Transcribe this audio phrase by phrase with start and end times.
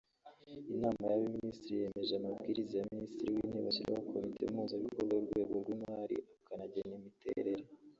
[0.75, 7.61] Inama y’Abaminisitiri yemeje Amabwiriza ya Minisitiri w’Intebe ashyiraho Komite Mpuzabikorwa y’Urwego rw’Imari akanagena imiterere